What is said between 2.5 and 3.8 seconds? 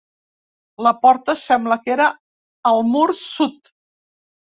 al mur sud.